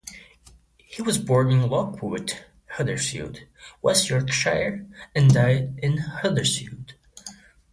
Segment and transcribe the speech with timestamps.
[0.77, 2.33] He was born in Lockwood,
[2.71, 3.41] Huddersfield,
[3.83, 6.95] West Yorkshire, and died in Huddersfield.